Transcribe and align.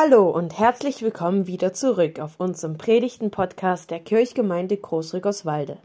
Hallo 0.00 0.30
und 0.30 0.56
herzlich 0.56 1.02
willkommen 1.02 1.48
wieder 1.48 1.72
zurück 1.72 2.20
auf 2.20 2.38
unserem 2.38 2.78
Predigten-Podcast 2.78 3.90
der 3.90 3.98
Kirchgemeinde 3.98 4.76
Großrückerswalde. 4.76 5.78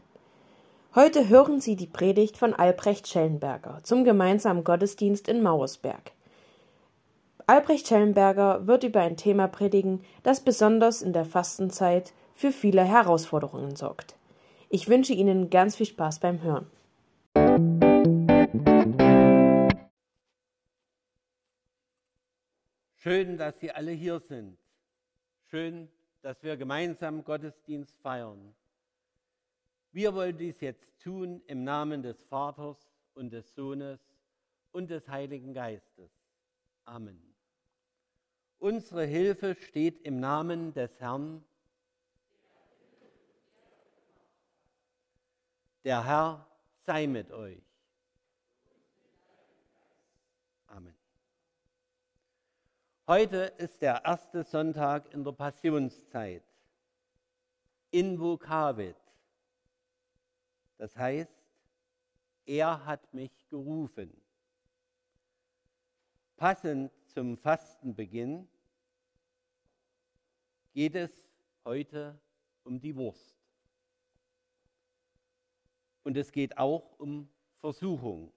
Heute 0.94 1.28
hören 1.28 1.60
Sie 1.60 1.74
die 1.74 1.88
Predigt 1.88 2.36
von 2.36 2.54
Albrecht 2.54 3.08
Schellenberger 3.08 3.80
zum 3.82 4.04
gemeinsamen 4.04 4.62
Gottesdienst 4.62 5.26
in 5.26 5.42
Mauersberg. 5.42 6.12
Albrecht 7.48 7.88
Schellenberger 7.88 8.68
wird 8.68 8.84
über 8.84 9.00
ein 9.00 9.16
Thema 9.16 9.48
predigen, 9.48 10.04
das 10.22 10.38
besonders 10.38 11.02
in 11.02 11.12
der 11.12 11.24
Fastenzeit 11.24 12.12
für 12.36 12.52
viele 12.52 12.84
Herausforderungen 12.84 13.74
sorgt. 13.74 14.14
Ich 14.68 14.88
wünsche 14.88 15.12
Ihnen 15.12 15.50
ganz 15.50 15.74
viel 15.74 15.86
Spaß 15.86 16.20
beim 16.20 16.40
Hören. 16.40 16.68
Schön, 23.04 23.36
dass 23.36 23.60
Sie 23.60 23.70
alle 23.70 23.90
hier 23.90 24.18
sind. 24.18 24.56
Schön, 25.50 25.90
dass 26.22 26.42
wir 26.42 26.56
gemeinsam 26.56 27.22
Gottesdienst 27.22 28.00
feiern. 28.00 28.54
Wir 29.92 30.14
wollen 30.14 30.38
dies 30.38 30.58
jetzt 30.62 30.98
tun 31.00 31.42
im 31.46 31.64
Namen 31.64 32.02
des 32.02 32.22
Vaters 32.22 32.78
und 33.12 33.30
des 33.30 33.54
Sohnes 33.54 34.00
und 34.72 34.88
des 34.88 35.06
Heiligen 35.06 35.52
Geistes. 35.52 36.10
Amen. 36.86 37.20
Unsere 38.58 39.04
Hilfe 39.04 39.54
steht 39.54 40.00
im 40.00 40.18
Namen 40.18 40.72
des 40.72 40.98
Herrn. 40.98 41.44
Der 45.84 46.06
Herr 46.06 46.46
sei 46.86 47.06
mit 47.06 47.30
euch. 47.32 47.73
Heute 53.06 53.52
ist 53.58 53.82
der 53.82 54.02
erste 54.02 54.44
Sonntag 54.44 55.12
in 55.12 55.24
der 55.24 55.32
Passionszeit. 55.32 56.42
Invocavit. 57.90 58.96
Das 60.78 60.96
heißt, 60.96 61.30
er 62.46 62.86
hat 62.86 63.12
mich 63.12 63.30
gerufen. 63.50 64.10
Passend 66.38 66.90
zum 67.08 67.36
Fastenbeginn 67.36 68.48
geht 70.72 70.94
es 70.94 71.28
heute 71.66 72.18
um 72.62 72.80
die 72.80 72.96
Wurst. 72.96 73.36
Und 76.04 76.16
es 76.16 76.32
geht 76.32 76.56
auch 76.56 76.98
um 76.98 77.28
Versuchung. 77.60 78.32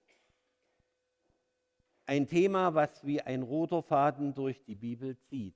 Ein 2.08 2.26
Thema, 2.26 2.74
was 2.74 3.04
wie 3.04 3.20
ein 3.20 3.42
roter 3.42 3.82
Faden 3.82 4.32
durch 4.32 4.64
die 4.64 4.74
Bibel 4.74 5.18
zieht 5.28 5.54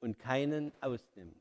und 0.00 0.18
keinen 0.18 0.70
ausnimmt. 0.82 1.40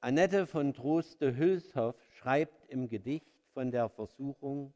Annette 0.00 0.46
von 0.46 0.72
Troste-Hülshoff 0.72 1.94
schreibt 2.14 2.70
im 2.70 2.88
Gedicht 2.88 3.26
von 3.52 3.70
der 3.70 3.90
Versuchung, 3.90 4.72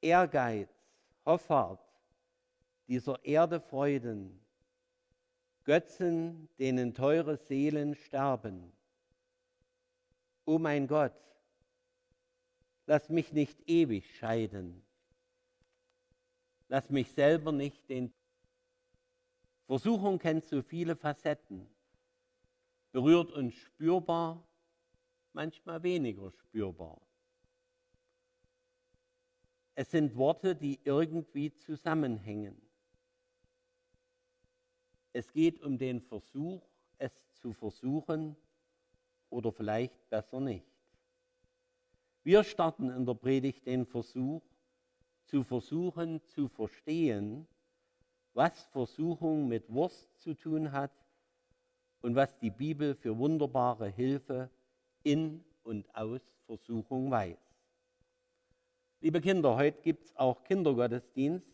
Ehrgeiz, 0.00 0.70
Hoffart, 1.26 1.86
dieser 2.88 3.22
Erde 3.22 3.60
Freuden, 3.60 4.40
Götzen, 5.64 6.48
denen 6.58 6.94
teure 6.94 7.36
Seelen 7.36 7.94
sterben. 7.94 8.72
O 10.46 10.58
mein 10.58 10.86
Gott, 10.86 11.12
lass 12.90 13.08
mich 13.08 13.32
nicht 13.32 13.68
ewig 13.68 14.16
scheiden. 14.16 14.84
Lass 16.66 16.90
mich 16.90 17.12
selber 17.12 17.52
nicht 17.52 17.88
den... 17.88 18.12
Versuchung 19.66 20.18
kennt 20.18 20.44
so 20.44 20.60
viele 20.60 20.96
Facetten, 20.96 21.72
berührt 22.90 23.30
uns 23.30 23.54
spürbar, 23.54 24.44
manchmal 25.32 25.80
weniger 25.84 26.32
spürbar. 26.32 27.00
Es 29.76 29.92
sind 29.92 30.16
Worte, 30.16 30.56
die 30.56 30.80
irgendwie 30.82 31.54
zusammenhängen. 31.54 32.60
Es 35.12 35.32
geht 35.32 35.60
um 35.60 35.78
den 35.78 36.00
Versuch, 36.00 36.60
es 36.98 37.12
zu 37.34 37.52
versuchen 37.52 38.34
oder 39.28 39.52
vielleicht 39.52 40.10
besser 40.10 40.40
nicht. 40.40 40.69
Wir 42.22 42.44
starten 42.44 42.90
in 42.90 43.06
der 43.06 43.14
Predigt 43.14 43.66
den 43.66 43.86
Versuch, 43.86 44.42
zu 45.24 45.42
versuchen 45.42 46.22
zu 46.24 46.48
verstehen, 46.48 47.46
was 48.34 48.66
Versuchung 48.66 49.48
mit 49.48 49.70
Wurst 49.70 50.20
zu 50.20 50.34
tun 50.34 50.70
hat 50.72 50.92
und 52.02 52.14
was 52.14 52.38
die 52.38 52.50
Bibel 52.50 52.94
für 52.94 53.16
wunderbare 53.16 53.88
Hilfe 53.88 54.50
in 55.02 55.42
und 55.62 55.94
aus 55.94 56.20
Versuchung 56.44 57.10
weiß. 57.10 57.38
Liebe 59.00 59.22
Kinder, 59.22 59.56
heute 59.56 59.80
gibt 59.80 60.04
es 60.04 60.16
auch 60.16 60.44
Kindergottesdienst 60.44 61.46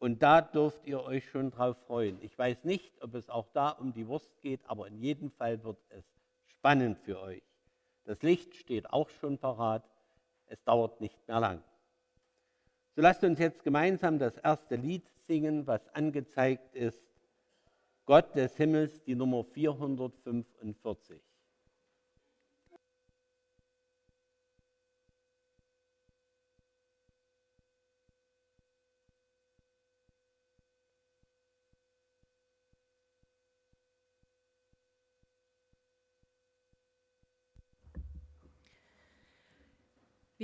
und 0.00 0.20
da 0.20 0.40
dürft 0.40 0.84
ihr 0.84 1.00
euch 1.04 1.30
schon 1.30 1.52
drauf 1.52 1.76
freuen. 1.86 2.20
Ich 2.22 2.36
weiß 2.36 2.64
nicht, 2.64 3.00
ob 3.02 3.14
es 3.14 3.28
auch 3.28 3.46
da 3.52 3.70
um 3.70 3.92
die 3.92 4.08
Wurst 4.08 4.40
geht, 4.42 4.60
aber 4.66 4.88
in 4.88 4.98
jedem 4.98 5.30
Fall 5.30 5.62
wird 5.62 5.78
es 5.90 6.04
spannend 6.46 6.98
für 6.98 7.20
euch. 7.20 7.44
Das 8.06 8.22
Licht 8.22 8.54
steht 8.54 8.88
auch 8.90 9.10
schon 9.10 9.36
parat. 9.36 9.84
Es 10.46 10.62
dauert 10.62 11.00
nicht 11.00 11.26
mehr 11.26 11.40
lang. 11.40 11.62
So 12.94 13.02
lasst 13.02 13.24
uns 13.24 13.38
jetzt 13.40 13.64
gemeinsam 13.64 14.18
das 14.18 14.36
erste 14.38 14.76
Lied 14.76 15.06
singen, 15.26 15.66
was 15.66 15.86
angezeigt 15.88 16.74
ist. 16.74 17.02
Gott 18.06 18.36
des 18.36 18.56
Himmels, 18.56 19.02
die 19.02 19.16
Nummer 19.16 19.44
445. 19.44 21.20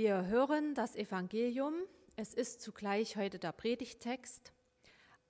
Wir 0.03 0.25
hören 0.25 0.75
das 0.75 0.97
Evangelium. 0.97 1.75
Es 2.17 2.33
ist 2.33 2.59
zugleich 2.59 3.15
heute 3.15 3.39
der 3.39 3.53
Predigtext 3.53 4.51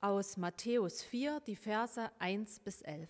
aus 0.02 0.36
Matthäus 0.36 1.04
4, 1.04 1.42
die 1.42 1.56
Verse 1.56 2.10
1 2.18 2.60
bis 2.62 2.82
11. 2.82 3.08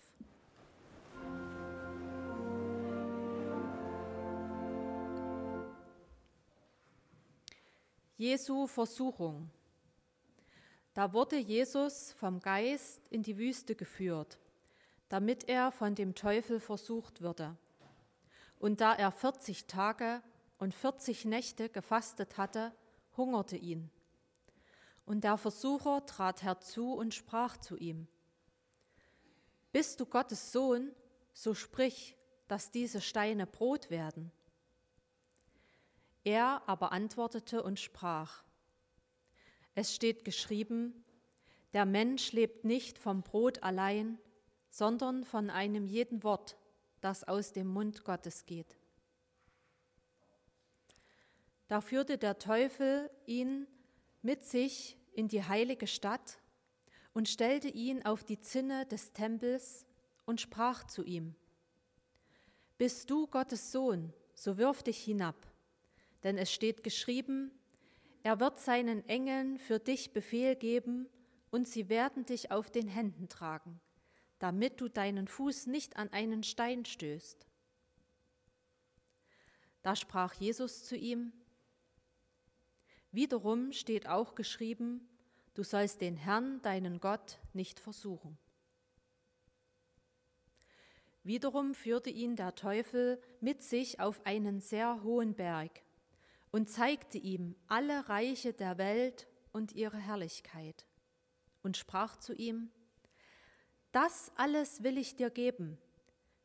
Jesu 8.18 8.66
Versuchung. 8.66 9.48
Da 10.92 11.14
wurde 11.14 11.38
Jesus 11.38 12.12
vom 12.12 12.40
Geist 12.40 13.08
in 13.08 13.22
die 13.22 13.38
Wüste 13.38 13.74
geführt, 13.74 14.38
damit 15.08 15.48
er 15.48 15.72
von 15.72 15.94
dem 15.94 16.14
Teufel 16.14 16.60
versucht 16.60 17.22
würde. 17.22 17.56
Und 18.58 18.82
da 18.82 18.92
er 18.92 19.10
40 19.10 19.64
Tage 19.66 20.20
und 20.64 20.74
40 20.74 21.26
Nächte 21.26 21.68
gefastet 21.68 22.38
hatte, 22.38 22.72
hungerte 23.18 23.54
ihn. 23.54 23.90
Und 25.04 25.22
der 25.22 25.36
Versucher 25.36 26.06
trat 26.06 26.42
herzu 26.42 26.94
und 26.94 27.12
sprach 27.12 27.58
zu 27.58 27.76
ihm, 27.76 28.08
Bist 29.72 30.00
du 30.00 30.06
Gottes 30.06 30.52
Sohn, 30.52 30.90
so 31.34 31.52
sprich, 31.52 32.16
dass 32.48 32.70
diese 32.70 33.02
Steine 33.02 33.46
Brot 33.46 33.90
werden. 33.90 34.32
Er 36.24 36.62
aber 36.66 36.92
antwortete 36.92 37.62
und 37.62 37.78
sprach, 37.78 38.42
Es 39.74 39.94
steht 39.94 40.24
geschrieben, 40.24 41.04
der 41.74 41.84
Mensch 41.84 42.32
lebt 42.32 42.64
nicht 42.64 42.98
vom 42.98 43.20
Brot 43.20 43.62
allein, 43.62 44.18
sondern 44.70 45.24
von 45.24 45.50
einem 45.50 45.84
jeden 45.84 46.22
Wort, 46.22 46.56
das 47.02 47.22
aus 47.22 47.52
dem 47.52 47.66
Mund 47.66 48.02
Gottes 48.04 48.46
geht. 48.46 48.78
Da 51.74 51.80
führte 51.80 52.18
der 52.18 52.38
Teufel 52.38 53.10
ihn 53.26 53.66
mit 54.22 54.44
sich 54.44 54.96
in 55.12 55.26
die 55.26 55.42
heilige 55.42 55.88
Stadt 55.88 56.38
und 57.14 57.28
stellte 57.28 57.66
ihn 57.66 58.06
auf 58.06 58.22
die 58.22 58.38
Zinne 58.38 58.86
des 58.86 59.12
Tempels 59.12 59.84
und 60.24 60.40
sprach 60.40 60.84
zu 60.84 61.02
ihm, 61.02 61.34
Bist 62.78 63.10
du 63.10 63.26
Gottes 63.26 63.72
Sohn, 63.72 64.12
so 64.34 64.56
wirf 64.56 64.84
dich 64.84 65.02
hinab, 65.02 65.34
denn 66.22 66.38
es 66.38 66.52
steht 66.52 66.84
geschrieben, 66.84 67.50
er 68.22 68.38
wird 68.38 68.60
seinen 68.60 69.04
Engeln 69.08 69.58
für 69.58 69.80
dich 69.80 70.12
Befehl 70.12 70.54
geben, 70.54 71.08
und 71.50 71.66
sie 71.66 71.88
werden 71.88 72.24
dich 72.24 72.52
auf 72.52 72.70
den 72.70 72.86
Händen 72.86 73.28
tragen, 73.28 73.80
damit 74.38 74.80
du 74.80 74.88
deinen 74.88 75.26
Fuß 75.26 75.66
nicht 75.66 75.96
an 75.96 76.08
einen 76.12 76.44
Stein 76.44 76.84
stößt. 76.84 77.48
Da 79.82 79.96
sprach 79.96 80.34
Jesus 80.34 80.84
zu 80.84 80.96
ihm, 80.96 81.32
Wiederum 83.14 83.70
steht 83.70 84.08
auch 84.08 84.34
geschrieben, 84.34 85.08
du 85.54 85.62
sollst 85.62 86.00
den 86.00 86.16
Herrn, 86.16 86.60
deinen 86.62 86.98
Gott, 86.98 87.38
nicht 87.52 87.78
versuchen. 87.78 88.36
Wiederum 91.22 91.74
führte 91.74 92.10
ihn 92.10 92.34
der 92.34 92.56
Teufel 92.56 93.22
mit 93.40 93.62
sich 93.62 94.00
auf 94.00 94.26
einen 94.26 94.60
sehr 94.60 95.04
hohen 95.04 95.36
Berg 95.36 95.84
und 96.50 96.68
zeigte 96.68 97.18
ihm 97.18 97.54
alle 97.68 98.08
Reiche 98.08 98.52
der 98.52 98.78
Welt 98.78 99.28
und 99.52 99.70
ihre 99.70 99.98
Herrlichkeit 99.98 100.84
und 101.62 101.76
sprach 101.76 102.16
zu 102.16 102.34
ihm, 102.34 102.72
Das 103.92 104.32
alles 104.34 104.82
will 104.82 104.98
ich 104.98 105.14
dir 105.14 105.30
geben, 105.30 105.78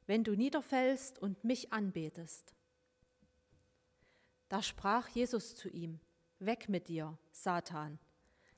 wenn 0.06 0.24
du 0.24 0.36
niederfällst 0.36 1.18
und 1.18 1.44
mich 1.44 1.74
anbetest. 1.74 2.54
Da 4.50 4.62
sprach 4.62 5.07
Jesus 5.07 5.56
zu 5.56 5.68
ihm, 5.68 6.00
Weg 6.39 6.69
mit 6.69 6.88
dir, 6.88 7.18
Satan, 7.31 8.00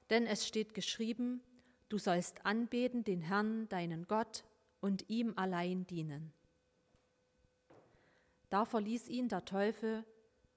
denn 0.10 0.28
es 0.28 0.48
steht 0.48 0.74
geschrieben, 0.74 1.42
du 1.90 1.98
sollst 1.98 2.46
anbeten 2.46 3.04
den 3.04 3.22
Herrn, 3.22 3.68
deinen 3.70 4.08
Gott, 4.08 4.44
und 4.80 5.10
ihm 5.10 5.34
allein 5.36 5.86
dienen. 5.86 6.34
Da 8.50 8.66
verließ 8.66 9.08
ihn 9.08 9.30
der 9.30 9.46
Teufel, 9.46 10.06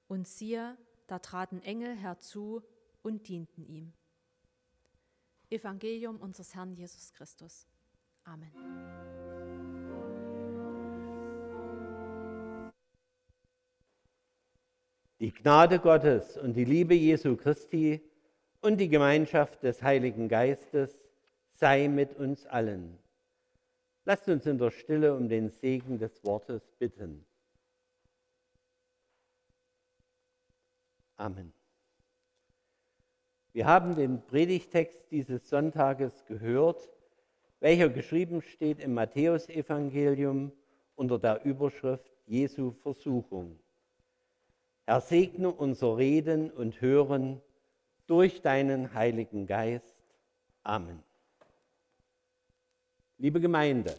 und 0.08 0.28
siehe, 0.28 0.76
da 1.06 1.18
traten 1.18 1.62
Engel 1.62 1.96
herzu 1.96 2.62
und 3.02 3.28
dienten 3.28 3.64
ihm. 3.64 3.92
Evangelium 5.50 6.20
unseres 6.20 6.54
Herrn 6.54 6.74
Jesus 6.74 7.12
Christus. 7.12 7.66
Amen. 8.24 9.13
Die 15.20 15.32
Gnade 15.32 15.78
Gottes 15.78 16.36
und 16.36 16.54
die 16.54 16.64
Liebe 16.64 16.94
Jesu 16.94 17.36
Christi 17.36 18.00
und 18.60 18.78
die 18.78 18.88
Gemeinschaft 18.88 19.62
des 19.62 19.82
Heiligen 19.82 20.28
Geistes 20.28 20.98
sei 21.52 21.86
mit 21.88 22.16
uns 22.16 22.46
allen. 22.46 22.98
Lasst 24.04 24.28
uns 24.28 24.44
in 24.46 24.58
der 24.58 24.70
Stille 24.70 25.14
um 25.14 25.28
den 25.28 25.50
Segen 25.50 25.98
des 25.98 26.24
Wortes 26.24 26.62
bitten. 26.78 27.24
Amen. 31.16 31.52
Wir 33.52 33.66
haben 33.66 33.94
den 33.94 34.20
Predigtext 34.26 35.10
dieses 35.12 35.48
Sonntages 35.48 36.24
gehört, 36.26 36.90
welcher 37.60 37.88
geschrieben 37.88 38.42
steht 38.42 38.80
im 38.80 38.94
Matthäusevangelium 38.94 40.50
unter 40.96 41.20
der 41.20 41.44
Überschrift 41.44 42.10
Jesu 42.26 42.72
Versuchung. 42.72 43.60
Er 44.86 45.00
segne 45.00 45.50
unser 45.50 45.96
Reden 45.96 46.50
und 46.50 46.80
Hören 46.80 47.40
durch 48.06 48.42
deinen 48.42 48.92
Heiligen 48.94 49.46
Geist. 49.46 49.96
Amen. 50.62 51.02
Liebe 53.18 53.40
Gemeinde, 53.40 53.98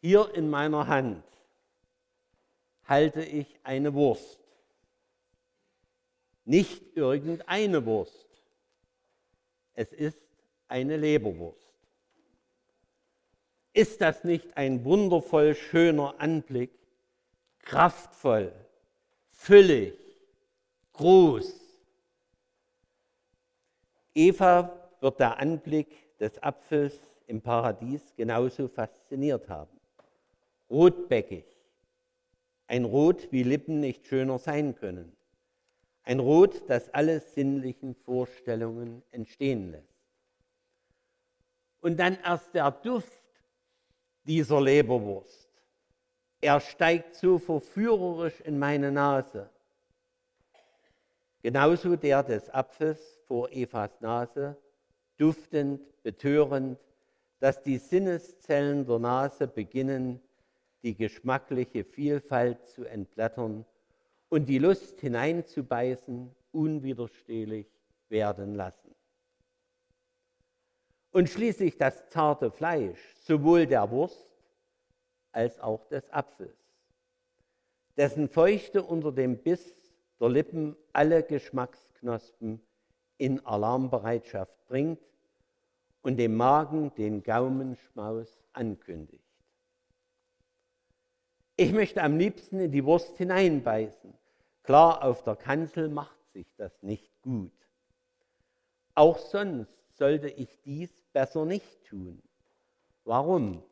hier 0.00 0.32
in 0.34 0.48
meiner 0.48 0.86
Hand 0.86 1.24
halte 2.84 3.22
ich 3.22 3.58
eine 3.64 3.92
Wurst. 3.94 4.38
Nicht 6.44 6.96
irgendeine 6.96 7.84
Wurst. 7.84 8.26
Es 9.74 9.92
ist 9.92 10.18
eine 10.68 10.96
Leberwurst. 10.96 11.58
Ist 13.72 14.00
das 14.00 14.24
nicht 14.24 14.56
ein 14.56 14.84
wundervoll 14.84 15.54
schöner 15.54 16.14
Anblick? 16.18 16.70
Kraftvoll, 17.60 18.52
füllig, 19.38 19.94
groß. 20.92 21.54
Eva 24.14 24.90
wird 25.00 25.20
der 25.20 25.38
Anblick 25.38 26.18
des 26.18 26.42
Apfels 26.42 26.98
im 27.26 27.40
Paradies 27.40 28.14
genauso 28.16 28.68
fasziniert 28.68 29.48
haben. 29.48 29.78
Rotbäckig. 30.68 31.44
Ein 32.66 32.84
Rot, 32.84 33.28
wie 33.30 33.44
Lippen 33.44 33.80
nicht 33.80 34.06
schöner 34.06 34.38
sein 34.38 34.74
können. 34.74 35.16
Ein 36.02 36.18
Rot, 36.18 36.68
das 36.68 36.90
alle 36.90 37.20
sinnlichen 37.20 37.94
Vorstellungen 37.94 39.02
entstehen 39.12 39.70
lässt. 39.70 39.94
Und 41.80 41.98
dann 41.98 42.18
erst 42.24 42.52
der 42.54 42.70
Duft 42.72 43.22
dieser 44.24 44.60
Leberwurst. 44.60 45.47
Er 46.40 46.60
steigt 46.60 47.16
so 47.16 47.38
verführerisch 47.38 48.40
in 48.42 48.58
meine 48.58 48.92
Nase. 48.92 49.50
Genauso 51.42 51.96
der 51.96 52.22
des 52.22 52.48
Apfels 52.50 53.18
vor 53.26 53.50
Evas 53.50 54.00
Nase, 54.00 54.56
duftend, 55.16 55.80
betörend, 56.02 56.78
dass 57.40 57.62
die 57.62 57.78
Sinneszellen 57.78 58.86
der 58.86 58.98
Nase 58.98 59.46
beginnen, 59.46 60.20
die 60.82 60.94
geschmackliche 60.94 61.84
Vielfalt 61.84 62.66
zu 62.68 62.84
entblättern 62.84 63.64
und 64.28 64.46
die 64.46 64.58
Lust 64.58 65.00
hineinzubeißen 65.00 66.34
unwiderstehlich 66.52 67.66
werden 68.08 68.54
lassen. 68.54 68.94
Und 71.10 71.28
schließlich 71.28 71.76
das 71.78 72.08
zarte 72.10 72.50
Fleisch, 72.50 72.98
sowohl 73.20 73.66
der 73.66 73.90
Wurst 73.90 74.27
als 75.38 75.60
auch 75.60 75.86
des 75.86 76.12
Apfels, 76.12 76.58
dessen 77.96 78.28
Feuchte 78.28 78.82
unter 78.82 79.12
dem 79.12 79.38
Biss 79.38 79.72
der 80.18 80.28
Lippen 80.30 80.74
alle 80.92 81.22
Geschmacksknospen 81.22 82.60
in 83.18 83.46
Alarmbereitschaft 83.46 84.66
bringt 84.66 84.98
und 86.02 86.16
dem 86.16 86.34
Magen 86.34 86.92
den 86.96 87.22
Gaumenschmaus 87.22 88.42
ankündigt. 88.52 89.22
Ich 91.56 91.72
möchte 91.72 92.02
am 92.02 92.18
liebsten 92.18 92.58
in 92.58 92.72
die 92.72 92.84
Wurst 92.84 93.16
hineinbeißen. 93.16 94.12
Klar, 94.64 95.04
auf 95.04 95.22
der 95.22 95.36
Kanzel 95.36 95.88
macht 95.88 96.32
sich 96.32 96.52
das 96.56 96.82
nicht 96.82 97.12
gut. 97.22 97.52
Auch 98.96 99.18
sonst 99.18 99.96
sollte 99.96 100.30
ich 100.30 100.60
dies 100.62 100.90
besser 101.12 101.44
nicht 101.44 101.84
tun. 101.84 102.20
Warum? 103.04 103.62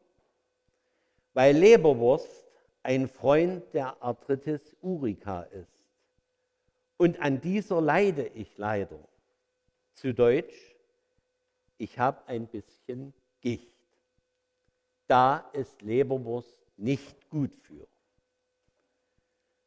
Weil 1.37 1.55
Leberwurst 1.55 2.47
ein 2.83 3.09
Freund 3.09 3.63
der 3.75 4.03
Arthritis 4.03 4.75
urica 4.81 5.43
ist. 5.43 5.69
Und 6.97 7.21
an 7.21 7.43
dieser 7.43 7.83
leide 7.83 8.27
ich 8.29 8.57
leider. 8.57 8.99
Zu 9.93 10.15
Deutsch, 10.15 10.75
ich 11.77 11.99
habe 11.99 12.27
ein 12.27 12.47
bisschen 12.47 13.13
Gicht. 13.43 13.69
Da 15.09 15.51
ist 15.53 15.83
Leberwurst 15.83 16.57
nicht 16.79 17.29
gut 17.29 17.53
für. 17.61 17.87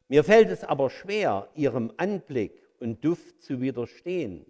Mir 0.07 0.23
fällt 0.23 0.49
es 0.49 0.63
aber 0.63 0.89
schwer, 0.89 1.49
ihrem 1.53 1.93
Anblick 1.97 2.67
und 2.79 3.05
Duft 3.05 3.43
zu 3.43 3.61
widerstehen, 3.61 4.43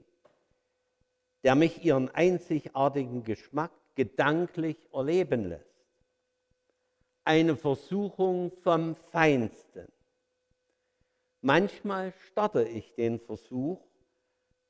der 1.43 1.55
mich 1.55 1.84
ihren 1.84 2.08
einzigartigen 2.12 3.25
Geschmack 3.25 3.74
gedanklich 3.96 4.77
erleben 4.93 5.50
lässt. 5.50 5.70
Eine 7.29 7.55
Versuchung 7.55 8.51
vom 8.63 8.95
Feinsten. 8.95 9.88
Manchmal 11.41 12.12
starte 12.25 12.67
ich 12.67 12.95
den 12.95 13.19
Versuch, 13.19 13.79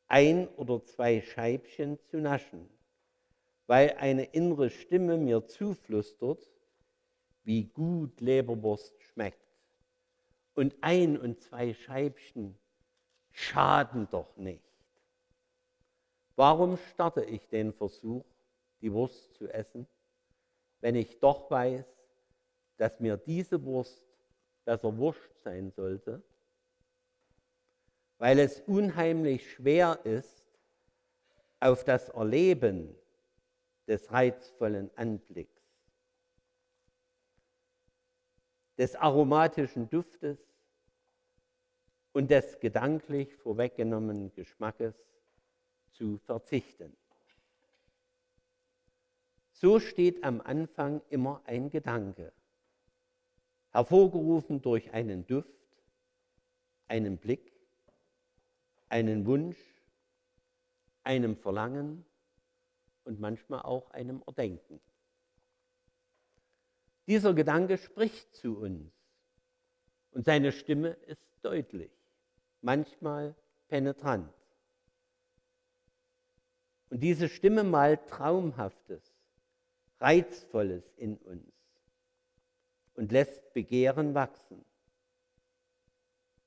ein 0.10 0.46
oder 0.58 0.84
zwei 0.84 1.22
Scheibchen 1.22 1.98
zu 2.10 2.18
naschen 2.18 2.70
weil 3.70 3.96
eine 4.00 4.24
innere 4.24 4.72
Stimme 4.72 5.16
mir 5.16 5.46
zuflüstert, 5.46 6.50
wie 7.44 7.66
gut 7.66 8.20
Leberwurst 8.20 9.00
schmeckt. 9.04 9.38
Und 10.56 10.76
ein 10.82 11.16
und 11.20 11.40
zwei 11.40 11.76
Scheibchen 11.76 12.58
schaden 13.32 14.10
doch 14.10 14.36
nicht. 14.38 14.66
Warum 16.36 16.78
starte 16.78 17.24
ich 17.24 17.48
den 17.48 17.72
Versuch, 17.72 18.26
die 18.82 18.92
Wurst 18.92 19.36
zu 19.36 19.48
essen, 19.48 19.88
wenn 20.82 20.96
ich 20.96 21.20
doch 21.20 21.52
weiß, 21.52 21.86
dass 22.80 23.00
mir 23.02 23.18
diese 23.18 23.64
Wurst 23.64 24.02
besser 24.64 24.98
wurscht 24.98 25.38
sein 25.44 25.70
sollte? 25.70 26.24
Weil 28.18 28.40
es 28.40 28.62
unheimlich 28.62 29.52
schwer 29.52 30.00
ist, 30.06 30.46
auf 31.60 31.84
das 31.84 32.08
Erleben 32.10 32.96
des 33.86 34.10
reizvollen 34.12 34.90
Anblicks, 34.96 35.62
des 38.78 38.96
aromatischen 38.96 39.90
Duftes 39.90 40.40
und 42.14 42.32
des 42.32 42.62
gedanklich 42.62 43.36
vorweggenommenen 43.36 44.32
Geschmackes 44.32 44.96
zu 45.92 46.18
verzichten. 46.20 46.96
So 49.52 49.82
steht 49.82 50.24
am 50.24 50.40
Anfang 50.40 51.02
immer 51.10 51.42
ein 51.46 51.70
Gedanke, 51.70 52.32
hervorgerufen 53.72 54.62
durch 54.62 54.92
einen 54.94 55.26
Duft, 55.28 55.50
einen 56.88 57.18
Blick, 57.18 57.54
einen 58.90 59.26
Wunsch, 59.26 59.58
einem 61.04 61.36
Verlangen 61.36 62.06
und 63.04 63.20
manchmal 63.20 63.62
auch 63.62 63.92
einem 63.92 64.24
Erdenken. 64.26 64.80
Dieser 67.08 67.34
Gedanke 67.34 67.78
spricht 67.78 68.36
zu 68.36 68.60
uns 68.60 68.92
und 70.12 70.26
seine 70.26 70.52
Stimme 70.52 70.90
ist 71.08 71.22
deutlich, 71.42 71.92
manchmal 72.62 73.36
penetrant. 73.68 74.32
Und 76.90 77.02
diese 77.02 77.30
Stimme 77.30 77.64
malt 77.64 78.08
Traumhaftes, 78.08 79.14
Reizvolles 80.00 80.84
in 80.98 81.18
uns 81.18 81.59
und 83.00 83.14
lässt 83.14 83.54
Begehren 83.54 84.14
wachsen. 84.14 84.66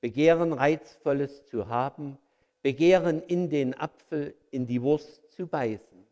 Begehren, 0.01 0.53
Reizvolles 0.53 1.47
zu 1.47 1.67
haben, 1.67 2.19
Begehren 2.61 3.23
in 3.23 3.49
den 3.49 3.73
Apfel, 3.73 4.35
in 4.51 4.67
die 4.67 4.79
Wurst 4.79 5.31
zu 5.31 5.47
beißen. 5.47 6.05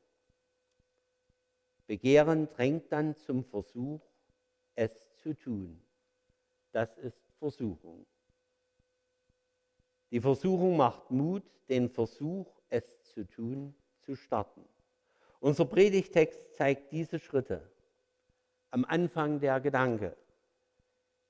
Begehren 1.86 2.50
drängt 2.56 2.92
dann 2.92 3.16
zum 3.18 3.44
Versuch, 3.44 4.02
es 4.74 4.92
zu 5.18 5.36
tun. 5.36 5.80
Das 6.72 6.98
ist 6.98 7.22
Versuchung. 7.38 8.08
Die 10.10 10.22
Versuchung 10.22 10.76
macht 10.76 11.12
Mut, 11.12 11.44
den 11.70 11.88
Versuch, 11.88 12.48
es 12.70 13.04
zu 13.04 13.28
tun, 13.28 13.76
zu 14.00 14.16
starten. 14.16 14.66
Unser 15.40 15.66
Predigtext 15.66 16.56
zeigt 16.56 16.92
diese 16.92 17.20
Schritte. 17.20 17.70
Am 18.72 18.86
Anfang 18.86 19.40
der 19.40 19.60
Gedanke, 19.60 20.18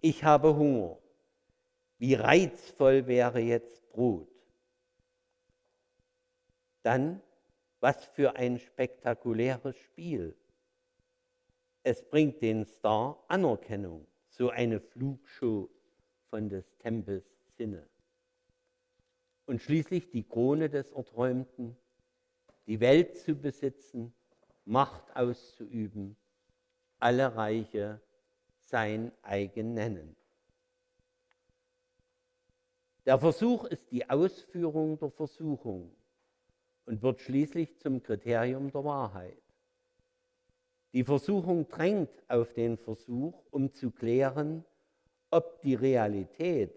ich 0.01 0.23
habe 0.23 0.55
Hunger. 0.55 0.97
Wie 1.97 2.15
reizvoll 2.15 3.05
wäre 3.05 3.39
jetzt 3.39 3.87
Brot? 3.91 4.27
Dann, 6.81 7.21
was 7.79 8.05
für 8.05 8.35
ein 8.35 8.57
spektakuläres 8.57 9.77
Spiel. 9.77 10.35
Es 11.83 12.03
bringt 12.09 12.41
den 12.41 12.65
Star 12.65 13.23
Anerkennung, 13.27 14.07
so 14.29 14.49
eine 14.49 14.79
Flugshow 14.79 15.69
von 16.29 16.49
des 16.49 16.65
Tempels 16.79 17.25
Zinne. 17.55 17.87
Und 19.45 19.61
schließlich 19.61 20.09
die 20.09 20.23
Krone 20.23 20.69
des 20.69 20.91
Erträumten, 20.91 21.77
die 22.65 22.79
Welt 22.79 23.17
zu 23.17 23.35
besitzen, 23.35 24.13
Macht 24.63 25.15
auszuüben, 25.15 26.15
alle 26.99 27.35
Reiche 27.35 27.99
sein 28.71 29.11
eigen 29.21 29.73
nennen. 29.73 30.15
Der 33.05 33.19
Versuch 33.19 33.65
ist 33.65 33.91
die 33.91 34.09
Ausführung 34.09 34.97
der 34.97 35.11
Versuchung 35.11 35.91
und 36.85 37.01
wird 37.01 37.19
schließlich 37.19 37.77
zum 37.79 38.01
Kriterium 38.01 38.71
der 38.71 38.83
Wahrheit. 38.83 39.41
Die 40.93 41.03
Versuchung 41.03 41.67
drängt 41.67 42.11
auf 42.27 42.53
den 42.53 42.77
Versuch, 42.77 43.43
um 43.49 43.73
zu 43.73 43.91
klären, 43.91 44.65
ob 45.29 45.61
die 45.61 45.75
Realität 45.75 46.73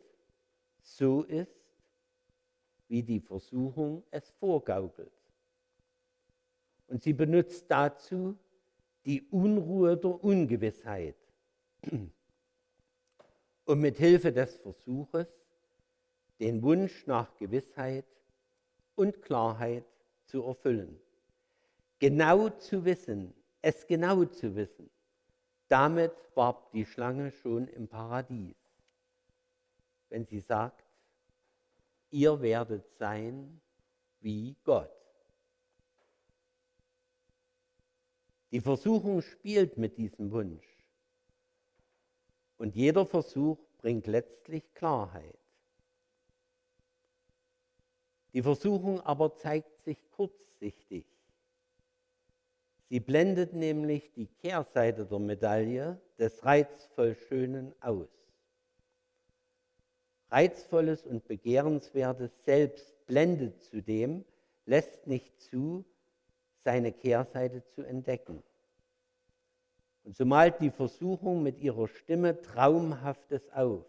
so 0.82 1.22
ist, 1.22 1.50
wie 2.88 3.02
die 3.02 3.20
Versuchung 3.20 4.04
es 4.10 4.30
vorgaukelt. 4.30 5.12
Und 6.86 7.02
sie 7.02 7.12
benutzt 7.12 7.66
dazu 7.68 8.38
die 9.04 9.22
Unruhe 9.30 9.96
der 9.96 10.22
Ungewissheit, 10.22 11.16
um 13.64 13.80
mit 13.80 13.96
Hilfe 13.96 14.32
des 14.32 14.56
Versuches 14.56 15.26
den 16.40 16.62
Wunsch 16.62 17.06
nach 17.06 17.36
Gewissheit 17.36 18.06
und 18.94 19.22
Klarheit 19.22 19.84
zu 20.26 20.42
erfüllen. 20.42 21.00
Genau 21.98 22.48
zu 22.50 22.84
wissen, 22.84 23.34
es 23.62 23.86
genau 23.86 24.24
zu 24.24 24.54
wissen, 24.56 24.90
damit 25.68 26.12
warb 26.34 26.70
die 26.72 26.84
Schlange 26.84 27.30
schon 27.30 27.68
im 27.68 27.88
Paradies. 27.88 28.56
Wenn 30.10 30.26
sie 30.26 30.40
sagt, 30.40 30.84
ihr 32.10 32.40
werdet 32.40 32.86
sein 32.98 33.60
wie 34.20 34.56
Gott. 34.64 34.90
Die 38.50 38.60
Versuchung 38.60 39.20
spielt 39.22 39.78
mit 39.78 39.98
diesem 39.98 40.30
Wunsch. 40.30 40.73
Und 42.58 42.74
jeder 42.74 43.06
Versuch 43.06 43.58
bringt 43.78 44.06
letztlich 44.06 44.62
Klarheit. 44.74 45.38
Die 48.32 48.42
Versuchung 48.42 49.00
aber 49.00 49.36
zeigt 49.36 49.82
sich 49.84 49.98
kurzsichtig. 50.10 51.04
Sie 52.88 53.00
blendet 53.00 53.54
nämlich 53.54 54.12
die 54.12 54.26
Kehrseite 54.26 55.06
der 55.06 55.18
Medaille 55.18 56.00
des 56.18 56.44
reizvoll 56.44 57.14
Schönen 57.28 57.74
aus. 57.80 58.08
Reizvolles 60.30 61.06
und 61.06 61.26
Begehrenswertes 61.28 62.32
selbst 62.44 63.06
blendet 63.06 63.62
zudem, 63.62 64.24
lässt 64.66 65.06
nicht 65.06 65.40
zu, 65.40 65.84
seine 66.64 66.92
Kehrseite 66.92 67.62
zu 67.74 67.82
entdecken. 67.82 68.42
Und 70.04 70.14
so 70.16 70.26
malt 70.26 70.60
die 70.60 70.70
Versuchung 70.70 71.42
mit 71.42 71.58
ihrer 71.58 71.88
Stimme 71.88 72.40
Traumhaftes 72.40 73.50
auf, 73.52 73.86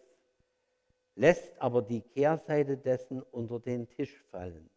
lässt 1.16 1.62
aber 1.62 1.82
die 1.82 2.02
Kehrseite 2.02 2.78
dessen 2.78 3.22
unter 3.22 3.60
den 3.60 3.90
Tisch 3.90 4.24
fallen, 4.32 4.70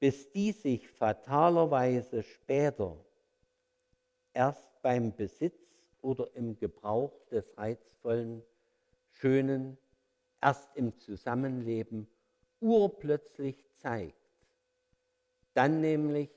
bis 0.00 0.30
die 0.32 0.52
sich 0.52 0.88
fatalerweise 0.88 2.24
später 2.24 2.96
erst 4.34 4.82
beim 4.82 5.14
Besitz 5.14 5.60
oder 6.02 6.28
im 6.34 6.58
Gebrauch 6.58 7.12
des 7.30 7.56
reizvollen, 7.56 8.42
schönen, 9.12 9.78
erst 10.40 10.68
im 10.76 10.96
Zusammenleben 10.98 12.08
urplötzlich 12.60 13.64
zeigt. 13.76 14.14
Dann 15.54 15.80
nämlich, 15.80 16.30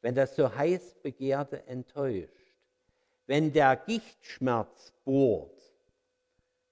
wenn 0.00 0.14
das 0.14 0.34
so 0.36 0.54
heiß 0.54 0.96
Begehrte 1.02 1.66
enttäuscht, 1.66 2.43
wenn 3.26 3.52
der 3.52 3.76
Gichtschmerz 3.76 4.92
bohrt, 5.04 5.54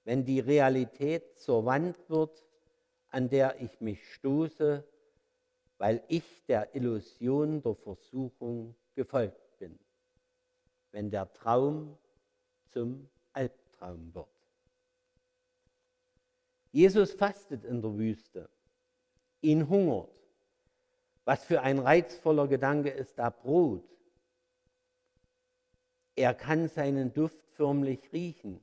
wenn 0.04 0.24
die 0.24 0.40
Realität 0.40 1.38
zur 1.38 1.64
Wand 1.64 1.96
wird, 2.08 2.44
an 3.08 3.28
der 3.28 3.60
ich 3.60 3.80
mich 3.80 4.12
stoße, 4.14 4.84
weil 5.78 6.02
ich 6.08 6.44
der 6.46 6.74
Illusion 6.74 7.62
der 7.62 7.74
Versuchung 7.74 8.74
gefolgt 8.94 9.58
bin, 9.58 9.78
wenn 10.90 11.10
der 11.10 11.32
Traum 11.32 11.98
zum 12.70 13.08
Albtraum 13.32 14.14
wird. 14.14 14.28
Jesus 16.70 17.12
fastet 17.12 17.64
in 17.64 17.82
der 17.82 17.96
Wüste, 17.96 18.48
ihn 19.40 19.68
hungert. 19.68 20.10
Was 21.24 21.44
für 21.44 21.60
ein 21.60 21.78
reizvoller 21.78 22.48
Gedanke 22.48 22.88
ist 22.90 23.18
da 23.18 23.30
Brot, 23.30 23.84
er 26.16 26.34
kann 26.34 26.68
seinen 26.68 27.12
Duft 27.12 27.46
förmlich 27.56 28.12
riechen. 28.12 28.60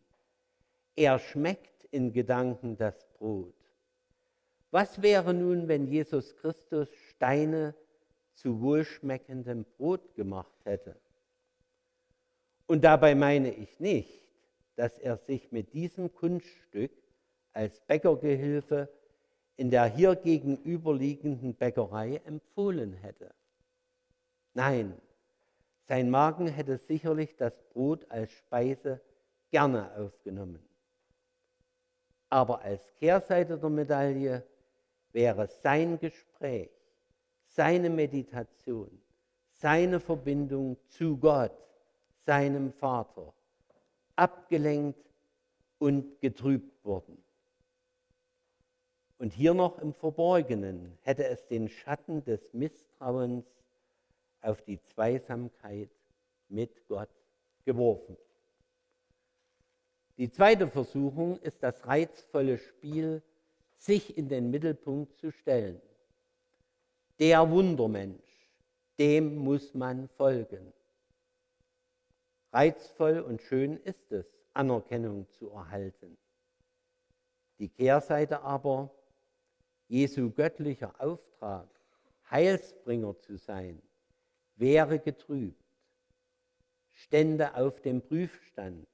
Er 0.96 1.20
schmeckt 1.20 1.86
in 1.86 2.14
Gedanken 2.14 2.78
das 2.78 3.06
Brot. 3.18 3.56
Was 4.72 5.02
wäre 5.02 5.34
nun, 5.34 5.68
wenn 5.68 5.88
Jesus 5.88 6.36
Christus 6.36 6.90
Steine 7.10 7.74
zu 8.34 8.62
wohlschmeckendem 8.62 9.66
Brot 9.78 10.14
gemacht 10.16 10.56
hätte? 10.64 10.96
Und 12.68 12.84
dabei 12.84 13.16
meine 13.16 13.52
ich 13.52 13.80
nicht, 13.80 14.24
dass 14.76 15.00
er 15.00 15.18
sich 15.18 15.52
mit 15.52 15.74
diesem 15.74 16.14
Kunststück 16.14 16.92
als 17.54 17.80
Bäckergehilfe 17.82 18.90
in 19.58 19.72
der 19.72 19.86
hier 19.88 20.16
gegenüberliegenden 20.16 21.56
Bäckerei 21.56 22.22
empfohlen 22.26 22.94
hätte. 22.94 23.34
Nein, 24.54 24.94
sein 25.90 26.12
Magen 26.12 26.46
hätte 26.46 26.78
sicherlich 26.78 27.36
das 27.36 27.52
Brot 27.74 28.06
als 28.12 28.32
Speise 28.32 29.02
gerne 29.50 29.92
aufgenommen. 29.98 30.64
Aber 32.30 32.62
als 32.62 32.94
Kehrseite 33.00 33.58
der 33.58 33.72
Medaille 33.72 34.44
wäre 35.14 35.48
sein 35.48 35.98
Gespräch, 35.98 36.70
seine 37.48 37.90
Meditation, 37.90 39.02
seine 39.50 40.00
Verbindung 40.00 40.78
zu 40.90 41.18
Gott, 41.18 41.58
seinem 42.24 42.72
Vater, 42.72 43.34
abgelenkt 44.16 45.10
und 45.80 46.22
getrübt 46.22 46.86
worden. 46.86 47.18
Und 49.18 49.34
hier 49.34 49.56
noch 49.56 49.80
im 49.80 49.96
Verborgenen 49.96 51.00
hätte 51.02 51.26
es 51.26 51.48
den 51.48 51.68
Schatten 51.68 52.24
des 52.24 52.54
Misstrauens 52.54 53.59
auf 54.42 54.62
die 54.62 54.82
Zweisamkeit 54.82 55.90
mit 56.48 56.88
Gott 56.88 57.10
geworfen. 57.66 58.18
Die 60.18 60.30
zweite 60.30 60.68
Versuchung 60.68 61.40
ist 61.40 61.64
das 61.64 61.86
reizvolle 61.88 62.58
Spiel, 62.58 63.22
sich 63.78 64.18
in 64.18 64.28
den 64.28 64.52
Mittelpunkt 64.52 65.18
zu 65.18 65.32
stellen. 65.32 65.82
der 67.20 67.50
Wundermensch, 67.50 68.50
dem 68.98 69.36
muss 69.36 69.74
man 69.74 70.08
folgen. 70.10 70.74
Reizvoll 72.52 73.20
und 73.20 73.42
schön 73.42 73.78
ist 73.78 74.12
es, 74.12 74.26
Anerkennung 74.54 75.30
zu 75.30 75.50
erhalten. 75.50 76.18
Die 77.60 77.70
Kehrseite 77.70 78.42
aber, 78.42 78.90
Jesu 79.88 80.32
göttlicher 80.32 80.94
Auftrag, 81.00 81.68
Heilsbringer 82.32 83.18
zu 83.20 83.38
sein, 83.38 83.82
wäre 84.60 85.00
getrübt, 85.00 85.64
stände 86.92 87.56
auf 87.56 87.82
dem 87.82 88.02
Prüfstand, 88.02 88.88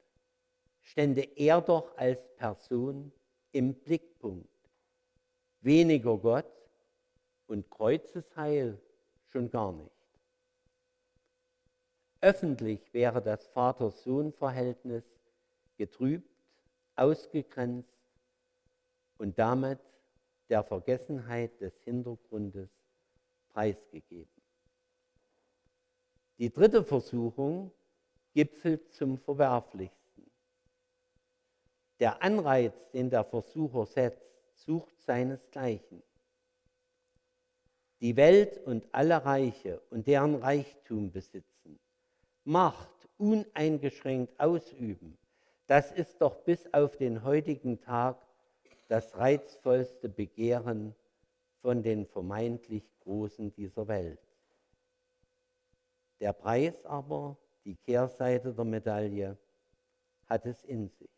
stände 0.82 1.22
er 1.22 1.60
doch 1.62 1.98
als 1.98 2.20
Person 2.36 3.12
im 3.52 3.74
Blickpunkt. 3.74 4.48
Weniger 5.62 6.18
Gott 6.18 6.70
und 7.48 7.70
Kreuzesheil 7.70 8.80
schon 9.26 9.50
gar 9.50 9.74
nicht. 9.74 9.92
Öffentlich 12.22 12.94
wäre 12.94 13.22
das 13.22 13.48
Vater-Sohn-Verhältnis 13.48 15.04
getrübt, 15.78 16.30
ausgegrenzt 16.96 17.90
und 19.18 19.38
damit 19.38 19.80
der 20.50 20.64
Vergessenheit 20.64 21.60
des 21.60 21.74
Hintergrundes 21.84 22.70
preisgegeben. 23.50 24.35
Die 26.38 26.52
dritte 26.52 26.84
Versuchung 26.84 27.72
gipfelt 28.34 28.92
zum 28.92 29.18
Verwerflichsten. 29.18 30.30
Der 32.00 32.22
Anreiz, 32.22 32.74
den 32.92 33.10
der 33.10 33.24
Versucher 33.24 33.86
setzt, 33.86 34.26
sucht 34.54 35.00
seinesgleichen. 35.02 36.04
Die 38.02 38.18
Welt 38.18 38.58
und 38.66 38.86
alle 38.92 39.24
Reiche 39.24 39.82
und 39.90 40.08
deren 40.08 40.36
Reichtum 40.36 41.12
besitzen, 41.12 41.80
Macht 42.44 43.08
uneingeschränkt 43.18 44.40
ausüben, 44.40 45.18
das 45.68 45.92
ist 45.92 46.22
doch 46.22 46.36
bis 46.44 46.72
auf 46.74 46.96
den 46.98 47.24
heutigen 47.24 47.80
Tag 47.80 48.18
das 48.88 49.18
reizvollste 49.18 50.10
Begehren 50.10 50.94
von 51.62 51.82
den 51.82 52.06
vermeintlich 52.06 52.84
Großen 53.00 53.52
dieser 53.56 53.88
Welt. 53.88 54.25
Der 56.20 56.34
Preis 56.34 56.86
aber, 56.86 57.38
die 57.66 57.76
Kehrseite 57.76 58.54
der 58.54 58.66
Medaille, 58.66 59.38
hat 60.28 60.46
es 60.46 60.64
in 60.64 60.90
sich. 60.90 61.10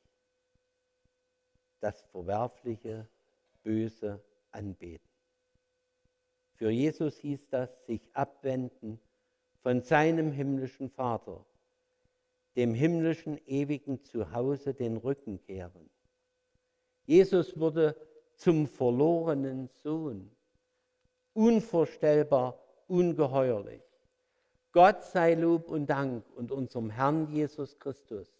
Das 1.79 2.01
verwerfliche, 2.11 3.07
böse 3.63 4.23
Anbeten. 4.51 5.07
Für 6.55 6.71
Jesus 6.71 7.17
hieß 7.19 7.47
das 7.49 7.85
sich 7.85 8.01
abwenden 8.13 8.99
von 9.61 9.81
seinem 9.81 10.31
himmlischen 10.31 10.89
Vater, 10.89 11.45
dem 12.55 12.73
himmlischen 12.73 13.37
ewigen 13.45 14.03
Zuhause 14.03 14.73
den 14.73 14.97
Rücken 14.97 15.39
kehren. 15.41 15.89
Jesus 17.05 17.59
wurde 17.59 17.95
zum 18.35 18.67
verlorenen 18.67 19.69
Sohn, 19.83 20.31
unvorstellbar, 21.33 22.59
ungeheuerlich. 22.87 23.86
Gott 24.77 25.03
sei 25.05 25.33
Lob 25.33 25.71
und 25.71 25.87
Dank 25.87 26.23
und 26.35 26.51
unserem 26.51 26.91
Herrn 26.91 27.31
Jesus 27.31 27.79
Christus, 27.79 28.31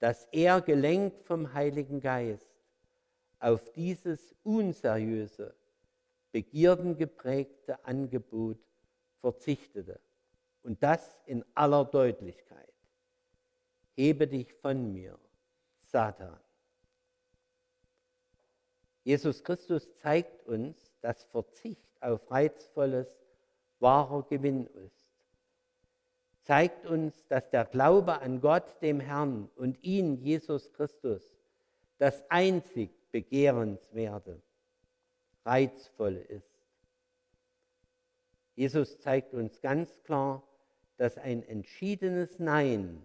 dass 0.00 0.26
er 0.26 0.60
gelenkt 0.60 1.24
vom 1.24 1.54
Heiligen 1.54 1.98
Geist 1.98 2.46
auf 3.40 3.72
dieses 3.72 4.34
unseriöse, 4.44 5.54
begierdengeprägte 6.30 7.82
Angebot 7.86 8.58
verzichtete. 9.22 9.98
Und 10.62 10.82
das 10.82 11.16
in 11.24 11.42
aller 11.54 11.86
Deutlichkeit. 11.86 12.74
Hebe 13.94 14.28
dich 14.28 14.52
von 14.52 14.92
mir, 14.92 15.18
Satan. 15.84 16.38
Jesus 19.04 19.42
Christus 19.42 19.90
zeigt 20.02 20.46
uns, 20.46 20.76
dass 21.00 21.24
Verzicht 21.24 21.88
auf 22.02 22.30
Reizvolles 22.30 23.16
wahrer 23.80 24.22
Gewinn 24.24 24.66
ist. 24.66 25.05
Zeigt 26.46 26.86
uns, 26.86 27.26
dass 27.26 27.50
der 27.50 27.64
Glaube 27.64 28.20
an 28.20 28.40
Gott, 28.40 28.80
dem 28.80 29.00
Herrn 29.00 29.50
und 29.56 29.82
ihn, 29.82 30.16
Jesus 30.16 30.72
Christus, 30.72 31.36
das 31.98 32.22
einzig 32.30 32.90
Begehrenswerte, 33.10 34.40
reizvoll 35.44 36.14
ist. 36.28 36.56
Jesus 38.54 39.00
zeigt 39.00 39.34
uns 39.34 39.60
ganz 39.60 40.00
klar, 40.04 40.40
dass 40.98 41.18
ein 41.18 41.42
entschiedenes 41.42 42.38
Nein 42.38 43.04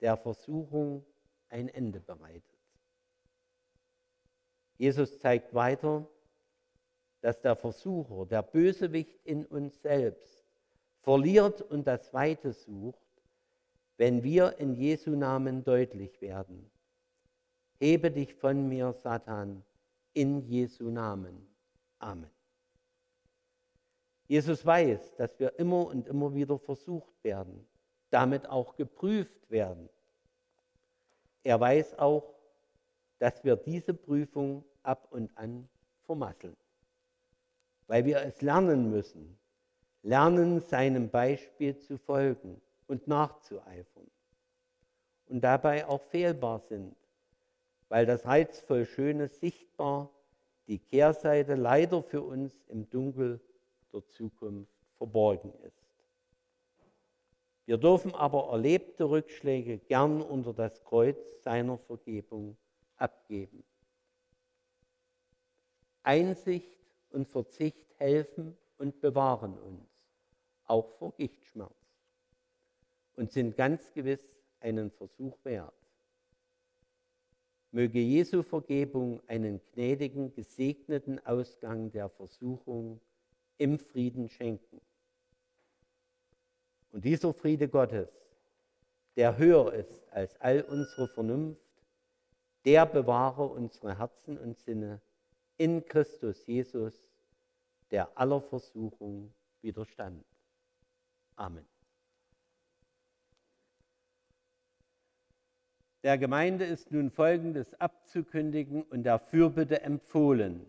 der 0.00 0.16
Versuchung 0.16 1.04
ein 1.50 1.68
Ende 1.68 2.00
bereitet. 2.00 2.42
Jesus 4.78 5.18
zeigt 5.18 5.52
weiter, 5.52 6.08
dass 7.20 7.38
der 7.42 7.54
Versucher, 7.54 8.24
der 8.24 8.42
Bösewicht 8.42 9.20
in 9.24 9.44
uns 9.44 9.82
selbst, 9.82 10.37
verliert 11.08 11.62
und 11.62 11.86
das 11.86 12.12
Weite 12.12 12.52
sucht, 12.52 13.00
wenn 13.96 14.22
wir 14.22 14.58
in 14.58 14.74
Jesu 14.74 15.12
Namen 15.12 15.64
deutlich 15.64 16.20
werden. 16.20 16.70
Hebe 17.80 18.10
dich 18.10 18.34
von 18.34 18.68
mir, 18.68 18.92
Satan, 18.92 19.64
in 20.12 20.42
Jesu 20.42 20.90
Namen. 20.90 21.48
Amen. 21.98 22.28
Jesus 24.26 24.66
weiß, 24.66 25.16
dass 25.16 25.40
wir 25.40 25.58
immer 25.58 25.86
und 25.86 26.06
immer 26.08 26.34
wieder 26.34 26.58
versucht 26.58 27.24
werden, 27.24 27.66
damit 28.10 28.46
auch 28.46 28.76
geprüft 28.76 29.50
werden. 29.50 29.88
Er 31.42 31.58
weiß 31.58 31.98
auch, 31.98 32.34
dass 33.18 33.42
wir 33.44 33.56
diese 33.56 33.94
Prüfung 33.94 34.62
ab 34.82 35.08
und 35.10 35.30
an 35.38 35.70
vermasseln, 36.04 36.54
weil 37.86 38.04
wir 38.04 38.20
es 38.20 38.42
lernen 38.42 38.90
müssen, 38.90 39.38
lernen 40.08 40.60
seinem 40.60 41.10
Beispiel 41.10 41.76
zu 41.76 41.98
folgen 41.98 42.62
und 42.86 43.06
nachzueifern 43.06 44.10
und 45.26 45.42
dabei 45.42 45.86
auch 45.86 46.00
fehlbar 46.00 46.60
sind, 46.60 46.96
weil 47.90 48.06
das 48.06 48.24
reizvoll 48.24 48.86
Schöne 48.86 49.28
sichtbar, 49.28 50.10
die 50.66 50.78
Kehrseite 50.78 51.56
leider 51.56 52.02
für 52.02 52.22
uns 52.22 52.64
im 52.68 52.88
Dunkel 52.88 53.38
der 53.92 54.06
Zukunft 54.06 54.72
verborgen 54.96 55.52
ist. 55.62 55.84
Wir 57.66 57.76
dürfen 57.76 58.14
aber 58.14 58.48
erlebte 58.50 59.04
Rückschläge 59.04 59.76
gern 59.76 60.22
unter 60.22 60.54
das 60.54 60.82
Kreuz 60.84 61.18
seiner 61.42 61.76
Vergebung 61.76 62.56
abgeben. 62.96 63.62
Einsicht 66.02 66.78
und 67.10 67.28
Verzicht 67.28 67.94
helfen 67.98 68.56
und 68.78 69.00
bewahren 69.00 69.58
uns, 69.58 69.87
auch 70.68 70.90
vor 70.98 71.12
Gichtschmerz, 71.16 71.72
und 73.16 73.32
sind 73.32 73.56
ganz 73.56 73.92
gewiss 73.92 74.24
einen 74.60 74.90
Versuch 74.90 75.36
wert. 75.44 75.74
Möge 77.70 77.98
Jesu 77.98 78.42
Vergebung 78.42 79.20
einen 79.26 79.60
gnädigen, 79.72 80.32
gesegneten 80.32 81.24
Ausgang 81.26 81.90
der 81.90 82.08
Versuchung 82.08 83.00
im 83.58 83.78
Frieden 83.78 84.28
schenken. 84.28 84.80
Und 86.90 87.04
dieser 87.04 87.34
Friede 87.34 87.68
Gottes, 87.68 88.08
der 89.16 89.36
höher 89.36 89.74
ist 89.74 90.10
als 90.12 90.40
all 90.40 90.62
unsere 90.62 91.08
Vernunft, 91.08 91.60
der 92.64 92.86
bewahre 92.86 93.46
unsere 93.46 93.98
Herzen 93.98 94.38
und 94.38 94.58
Sinne 94.58 95.00
in 95.56 95.84
Christus 95.84 96.46
Jesus, 96.46 96.94
der 97.90 98.16
aller 98.16 98.40
Versuchung 98.40 99.34
widerstand. 99.60 100.24
Amen. 101.38 101.64
Der 106.02 106.18
Gemeinde 106.18 106.64
ist 106.64 106.90
nun 106.90 107.10
Folgendes 107.10 107.74
abzukündigen 107.80 108.82
und 108.82 109.04
der 109.04 109.20
Fürbitte 109.20 109.82
empfohlen. 109.82 110.66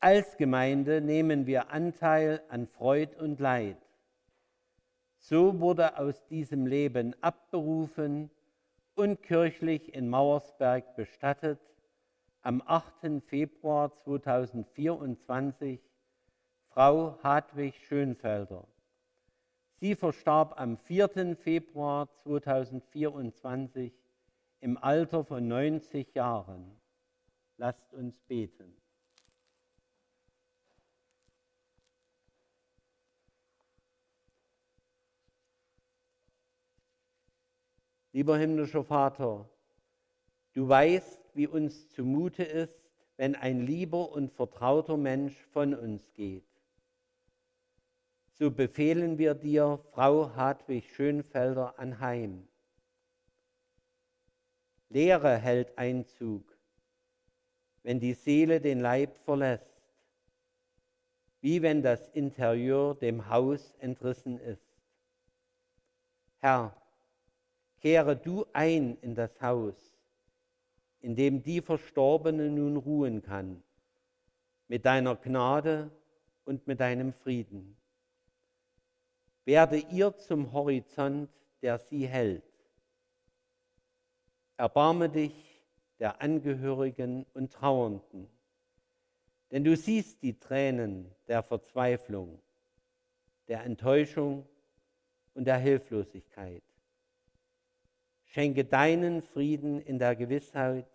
Als 0.00 0.36
Gemeinde 0.38 1.02
nehmen 1.02 1.46
wir 1.46 1.70
Anteil 1.70 2.42
an 2.48 2.66
Freud 2.66 3.14
und 3.18 3.38
Leid. 3.38 3.76
So 5.18 5.60
wurde 5.60 5.98
aus 5.98 6.26
diesem 6.28 6.66
Leben 6.66 7.14
abberufen 7.22 8.30
und 8.94 9.22
kirchlich 9.22 9.92
in 9.94 10.08
Mauersberg 10.08 10.96
bestattet 10.96 11.60
am 12.40 12.62
8. 12.64 13.22
Februar 13.26 13.94
2024 13.96 15.80
Frau 16.68 17.18
Hartwig 17.22 17.74
Schönfelder. 17.86 18.66
Sie 19.78 19.94
verstarb 19.94 20.58
am 20.58 20.78
4. 20.78 21.36
Februar 21.36 22.08
2024 22.22 23.92
im 24.60 24.78
Alter 24.78 25.22
von 25.22 25.46
90 25.46 26.14
Jahren. 26.14 26.80
Lasst 27.58 27.92
uns 27.92 28.18
beten. 28.20 28.74
Lieber 38.12 38.38
himmlischer 38.38 38.82
Vater, 38.82 39.46
du 40.54 40.66
weißt, 40.66 41.20
wie 41.34 41.46
uns 41.46 41.90
zumute 41.90 42.44
ist, 42.44 42.80
wenn 43.18 43.34
ein 43.34 43.60
lieber 43.60 44.10
und 44.10 44.32
vertrauter 44.32 44.96
Mensch 44.96 45.36
von 45.52 45.74
uns 45.74 46.14
geht. 46.14 46.55
So 48.38 48.50
befehlen 48.50 49.16
wir 49.16 49.34
dir, 49.34 49.80
Frau 49.92 50.34
Hartwig 50.34 50.84
Schönfelder, 50.94 51.78
anheim. 51.78 52.46
Leere 54.90 55.38
hält 55.38 55.78
Einzug, 55.78 56.56
wenn 57.82 57.98
die 57.98 58.12
Seele 58.12 58.60
den 58.60 58.80
Leib 58.80 59.16
verlässt, 59.24 59.64
wie 61.40 61.62
wenn 61.62 61.82
das 61.82 62.08
Interieur 62.08 62.94
dem 62.94 63.28
Haus 63.30 63.72
entrissen 63.78 64.38
ist. 64.38 64.66
Herr, 66.40 66.76
kehre 67.80 68.16
du 68.16 68.44
ein 68.52 68.98
in 69.00 69.14
das 69.14 69.40
Haus, 69.40 69.76
in 71.00 71.16
dem 71.16 71.42
die 71.42 71.62
Verstorbene 71.62 72.50
nun 72.50 72.76
ruhen 72.76 73.22
kann, 73.22 73.62
mit 74.68 74.84
deiner 74.84 75.16
Gnade 75.16 75.90
und 76.44 76.66
mit 76.66 76.80
deinem 76.80 77.14
Frieden. 77.14 77.76
Werde 79.46 79.78
ihr 79.78 80.14
zum 80.16 80.52
Horizont, 80.52 81.30
der 81.62 81.78
sie 81.78 82.06
hält. 82.06 82.42
Erbarme 84.56 85.08
dich 85.08 85.62
der 86.00 86.20
Angehörigen 86.20 87.24
und 87.32 87.52
Trauernden, 87.52 88.28
denn 89.52 89.62
du 89.62 89.76
siehst 89.76 90.20
die 90.22 90.38
Tränen 90.38 91.14
der 91.28 91.44
Verzweiflung, 91.44 92.42
der 93.46 93.62
Enttäuschung 93.62 94.46
und 95.34 95.44
der 95.44 95.58
Hilflosigkeit. 95.58 96.64
Schenke 98.24 98.64
deinen 98.64 99.22
Frieden 99.22 99.80
in 99.80 100.00
der 100.00 100.16
Gewissheit, 100.16 100.88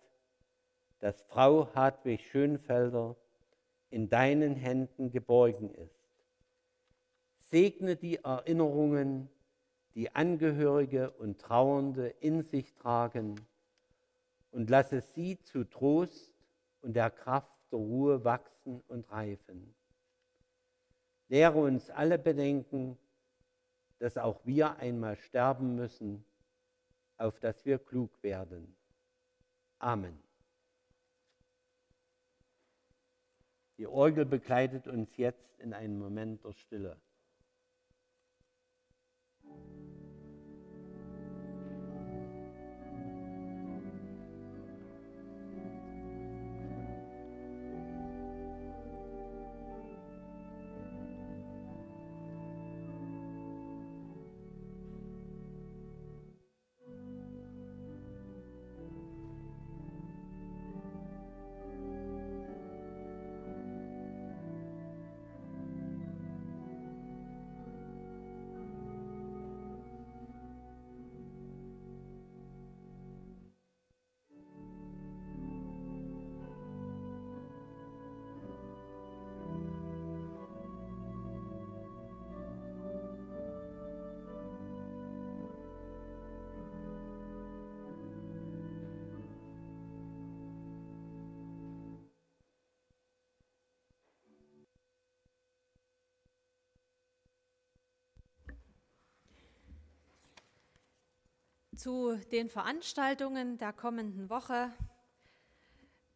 dass 0.98 1.22
Frau 1.22 1.74
Hartwig 1.74 2.20
Schönfelder 2.20 3.16
in 3.88 4.10
deinen 4.10 4.56
Händen 4.56 5.10
geborgen 5.10 5.74
ist. 5.74 6.01
Segne 7.52 7.96
die 7.96 8.16
Erinnerungen, 8.16 9.28
die 9.94 10.14
Angehörige 10.14 11.10
und 11.10 11.38
Trauernde 11.38 12.08
in 12.08 12.42
sich 12.44 12.72
tragen 12.72 13.38
und 14.52 14.70
lasse 14.70 15.02
sie 15.02 15.38
zu 15.42 15.64
Trost 15.64 16.32
und 16.80 16.94
der 16.94 17.10
Kraft 17.10 17.52
der 17.70 17.78
Ruhe 17.78 18.24
wachsen 18.24 18.80
und 18.88 19.10
reifen. 19.10 19.74
Lehre 21.28 21.58
uns 21.58 21.90
alle 21.90 22.18
bedenken, 22.18 22.96
dass 23.98 24.16
auch 24.16 24.40
wir 24.46 24.76
einmal 24.78 25.16
sterben 25.16 25.76
müssen, 25.76 26.24
auf 27.18 27.38
dass 27.38 27.66
wir 27.66 27.78
klug 27.78 28.22
werden. 28.22 28.74
Amen. 29.78 30.18
Die 33.76 33.86
Orgel 33.86 34.24
begleitet 34.24 34.88
uns 34.88 35.18
jetzt 35.18 35.58
in 35.58 35.74
einen 35.74 35.98
Moment 35.98 36.42
der 36.44 36.54
Stille. 36.54 36.98
Zu 101.74 102.16
den 102.30 102.50
Veranstaltungen 102.50 103.56
der 103.56 103.72
kommenden 103.72 104.28
Woche 104.28 104.70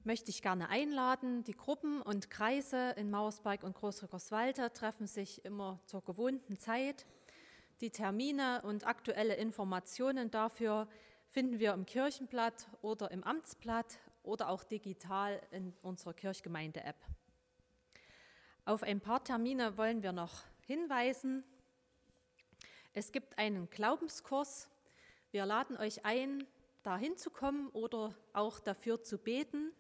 möchte 0.05 0.31
ich 0.31 0.42
gerne 0.42 0.69
einladen. 0.69 1.45
Die 1.45 1.57
Gruppen 1.57 2.03
und 2.03 2.29
Kreise 2.29 2.90
in 2.99 3.11
Mauersberg 3.11 3.62
und 3.62 3.75
Großrückerswalde 3.75 4.71
treffen 4.75 5.07
sich 5.07 5.47
immer 5.47 5.81
zur 5.87 6.05
gewohnten 6.05 6.59
Zeit. 6.59 7.07
Die 7.81 7.88
Termine 7.88 8.61
und 8.64 8.87
aktuelle 8.87 9.37
Informationen 9.37 10.31
dafür 10.31 10.88
finden 11.31 11.59
wir 11.59 11.73
im 11.73 11.87
Kirchenblatt 11.87 12.69
oder 12.83 13.11
im 13.11 13.25
Amtsblatt 13.25 13.99
oder 14.25 14.51
auch 14.51 14.62
digital 14.62 15.40
in 15.53 15.73
unserer 15.81 16.12
Kirchgemeinde-App. 16.12 17.03
Auf 18.66 18.83
ein 18.83 19.01
paar 19.01 19.25
Termine 19.25 19.79
wollen 19.79 20.03
wir 20.03 20.12
noch 20.12 20.42
hinweisen. 20.66 21.45
Es 22.92 23.11
gibt 23.11 23.38
einen 23.38 23.71
Glaubenskurs 23.71 24.69
wir 25.37 25.44
laden 25.44 25.77
euch 25.77 26.03
ein, 26.07 26.46
dahin 26.83 27.18
zu 27.18 27.29
kommen 27.29 27.68
oder 27.68 28.14
auch 28.33 28.59
dafür 28.59 29.03
zu 29.03 29.18
beten, 29.18 29.70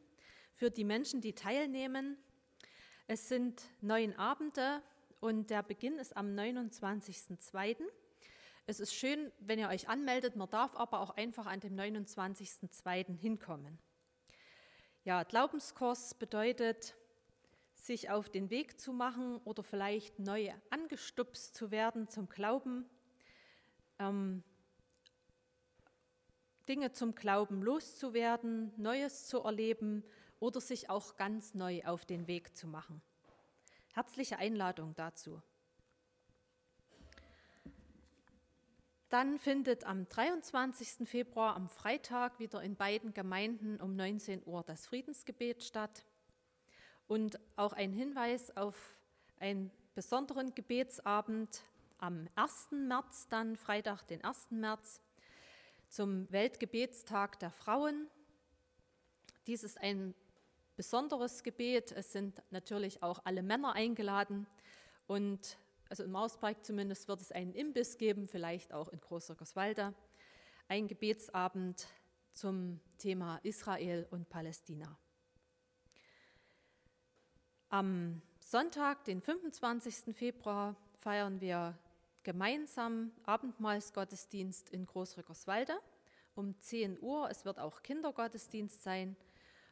für 0.52 0.70
die 0.70 0.84
Menschen, 0.84 1.22
die 1.22 1.32
teilnehmen. 1.32 2.18
Es 3.06 3.30
sind 3.30 3.62
neun 3.80 4.12
Abende 4.18 4.82
und 5.18 5.48
der 5.48 5.62
Beginn 5.62 5.96
ist 5.96 6.14
am 6.14 6.26
29.02. 6.26 7.78
Es 8.66 8.80
ist 8.80 8.92
schön, 8.92 9.32
wenn 9.38 9.58
ihr 9.58 9.70
euch 9.70 9.88
anmeldet, 9.88 10.36
man 10.36 10.50
darf 10.50 10.76
aber 10.76 11.00
auch 11.00 11.16
einfach 11.16 11.46
an 11.46 11.60
dem 11.60 11.74
29.02. 11.74 13.18
hinkommen. 13.18 13.78
Ja, 15.04 15.22
Glaubenskurs 15.22 16.12
bedeutet, 16.12 16.94
sich 17.72 18.10
auf 18.10 18.28
den 18.28 18.50
Weg 18.50 18.78
zu 18.78 18.92
machen 18.92 19.38
oder 19.38 19.62
vielleicht 19.62 20.18
neu 20.18 20.52
angestupst 20.68 21.54
zu 21.54 21.70
werden 21.70 22.10
zum 22.10 22.28
Glauben. 22.28 22.84
Ähm, 23.98 24.42
Dinge 26.68 26.92
zum 26.92 27.14
Glauben 27.14 27.62
loszuwerden, 27.62 28.72
Neues 28.76 29.26
zu 29.26 29.40
erleben 29.42 30.04
oder 30.40 30.60
sich 30.60 30.90
auch 30.90 31.16
ganz 31.16 31.54
neu 31.54 31.82
auf 31.84 32.04
den 32.04 32.26
Weg 32.26 32.56
zu 32.56 32.66
machen. 32.66 33.00
Herzliche 33.94 34.38
Einladung 34.38 34.94
dazu. 34.94 35.40
Dann 39.08 39.38
findet 39.38 39.84
am 39.84 40.08
23. 40.08 41.08
Februar 41.08 41.54
am 41.54 41.68
Freitag 41.68 42.40
wieder 42.40 42.60
in 42.60 42.74
beiden 42.74 43.14
Gemeinden 43.14 43.80
um 43.80 43.94
19 43.94 44.42
Uhr 44.44 44.64
das 44.64 44.86
Friedensgebet 44.86 45.62
statt. 45.62 46.04
Und 47.06 47.38
auch 47.54 47.72
ein 47.72 47.92
Hinweis 47.92 48.56
auf 48.56 48.98
einen 49.38 49.70
besonderen 49.94 50.54
Gebetsabend 50.54 51.62
am 51.98 52.28
1. 52.34 52.72
März, 52.72 53.28
dann 53.28 53.56
Freitag, 53.56 54.02
den 54.08 54.24
1. 54.24 54.50
März, 54.50 55.00
zum 55.96 56.30
Weltgebetstag 56.30 57.38
der 57.38 57.50
Frauen. 57.50 58.06
Dies 59.46 59.64
ist 59.64 59.80
ein 59.80 60.14
besonderes 60.76 61.42
Gebet. 61.42 61.90
Es 61.90 62.12
sind 62.12 62.42
natürlich 62.50 63.02
auch 63.02 63.22
alle 63.24 63.42
Männer 63.42 63.72
eingeladen. 63.72 64.46
Und 65.06 65.56
also 65.88 66.04
im 66.04 66.10
Mauspark 66.10 66.66
zumindest 66.66 67.08
wird 67.08 67.22
es 67.22 67.32
einen 67.32 67.54
Imbiss 67.54 67.96
geben, 67.96 68.28
vielleicht 68.28 68.74
auch 68.74 68.90
in 68.90 69.00
Großrückerswalde. 69.00 69.94
Ein 70.68 70.86
Gebetsabend 70.86 71.86
zum 72.34 72.78
Thema 72.98 73.40
Israel 73.42 74.06
und 74.10 74.28
Palästina. 74.28 74.98
Am 77.70 78.20
Sonntag, 78.40 79.04
den 79.04 79.22
25. 79.22 80.14
Februar, 80.14 80.76
feiern 80.98 81.40
wir 81.40 81.78
gemeinsam 82.26 83.12
Abendmahlsgottesdienst 83.24 84.70
in 84.70 84.84
Großrückerswalde 84.84 85.78
um 86.34 86.58
10 86.58 87.00
Uhr. 87.00 87.30
Es 87.30 87.44
wird 87.44 87.60
auch 87.60 87.84
Kindergottesdienst 87.84 88.82
sein. 88.82 89.16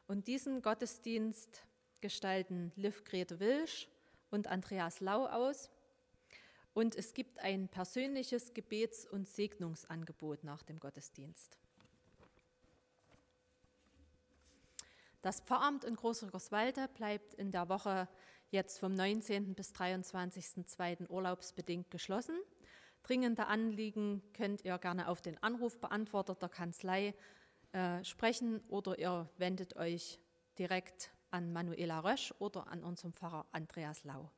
Und 0.07 0.29
diesen 0.29 0.63
Gottesdienst 0.63 1.67
gestalten 2.01 2.71
Liv 2.77 3.03
Grete 3.03 3.41
Wilsch 3.41 3.89
und 4.31 4.47
Andreas 4.47 5.01
Lau 5.01 5.27
aus. 5.27 5.69
und 6.75 6.95
es 6.95 7.13
gibt 7.13 7.41
ein 7.41 7.69
persönliches 7.69 8.55
Gebets- 8.55 9.05
und 9.05 9.29
Segnungsangebot 9.29 10.45
nach 10.45 10.63
dem 10.63 10.79
Gottesdienst. 10.79 11.59
Das 15.23 15.41
Pfarramt 15.41 15.83
in 15.83 15.97
Großrückerswalde 15.97 16.87
bleibt 16.89 17.35
in 17.35 17.51
der 17.51 17.69
Woche 17.69 18.09
jetzt 18.55 18.79
vom 18.79 18.95
19. 18.95 19.55
bis 19.55 19.75
23.02. 19.75 21.11
urlaubsbedingt 21.11 21.91
geschlossen. 21.91 22.39
Dringende 23.03 23.49
Anliegen 23.49 24.23
könnt 24.33 24.65
ihr 24.65 24.79
gerne 24.79 25.09
auf 25.09 25.21
den 25.21 25.43
Anrufbeantworter 25.43 26.37
der 26.37 26.49
Kanzlei 26.49 27.15
äh, 27.73 28.03
sprechen 28.05 28.63
oder 28.69 28.97
ihr 28.99 29.29
wendet 29.39 29.77
euch 29.77 30.21
direkt 30.57 31.11
an 31.33 31.53
Manuela 31.53 31.99
Rösch 31.99 32.33
oder 32.39 32.69
an 32.69 32.85
unseren 32.85 33.13
Pfarrer 33.13 33.45
Andreas 33.51 34.05
Lau. 34.05 34.31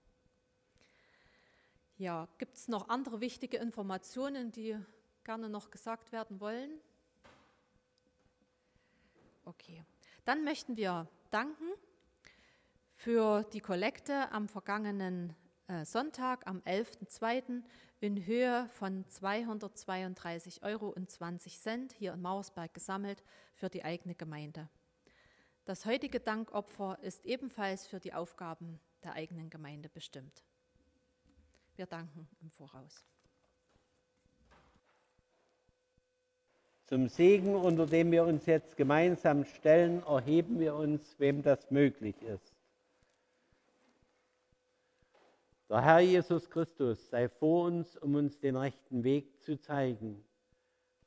Ja, 1.98 2.26
gibt 2.38 2.56
es 2.56 2.68
noch 2.68 2.88
andere 2.88 3.20
wichtige 3.20 3.58
Informationen, 3.58 4.50
die 4.50 4.78
gerne 5.24 5.50
noch 5.50 5.70
gesagt 5.70 6.10
werden 6.12 6.40
wollen? 6.40 6.80
Okay, 9.44 9.84
dann 10.24 10.42
möchten 10.42 10.78
wir 10.78 11.06
danken 11.30 11.70
für 12.96 13.44
die 13.52 13.60
Kollekte 13.60 14.32
am 14.32 14.48
vergangenen 14.48 15.34
äh, 15.68 15.84
Sonntag, 15.84 16.46
am 16.46 16.60
11.02. 16.60 17.62
in 18.00 18.26
Höhe 18.26 18.68
von 18.70 19.04
232,20 19.04 20.62
Euro 20.62 20.94
hier 21.98 22.14
in 22.14 22.22
Mauersberg 22.22 22.72
gesammelt 22.72 23.22
für 23.54 23.68
die 23.68 23.84
eigene 23.84 24.14
Gemeinde. 24.14 24.68
Das 25.66 25.84
heutige 25.84 26.20
Dankopfer 26.20 26.98
ist 27.02 27.24
ebenfalls 27.26 27.86
für 27.86 28.00
die 28.00 28.14
Aufgaben 28.14 28.80
der 29.04 29.12
eigenen 29.12 29.50
Gemeinde 29.50 29.88
bestimmt. 29.88 30.44
Wir 31.76 31.86
danken 31.86 32.28
im 32.40 32.50
Voraus. 32.50 33.04
Zum 36.86 37.08
Segen, 37.08 37.56
unter 37.56 37.84
dem 37.84 38.12
wir 38.12 38.24
uns 38.24 38.46
jetzt 38.46 38.76
gemeinsam 38.76 39.44
stellen, 39.44 40.04
erheben 40.04 40.60
wir 40.60 40.76
uns, 40.76 41.18
wem 41.18 41.42
das 41.42 41.70
möglich 41.72 42.14
ist. 42.22 42.55
Der 45.68 45.82
Herr 45.82 46.00
Jesus 46.00 46.48
Christus 46.48 47.10
sei 47.10 47.28
vor 47.28 47.66
uns, 47.66 47.96
um 47.96 48.14
uns 48.14 48.38
den 48.38 48.56
rechten 48.56 49.02
Weg 49.02 49.40
zu 49.42 49.58
zeigen. 49.58 50.24